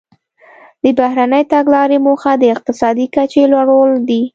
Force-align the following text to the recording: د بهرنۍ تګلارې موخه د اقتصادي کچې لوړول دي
د 0.83 0.85
بهرنۍ 0.99 1.43
تګلارې 1.53 1.97
موخه 2.05 2.31
د 2.37 2.43
اقتصادي 2.53 3.05
کچې 3.15 3.43
لوړول 3.53 3.91
دي 4.09 4.21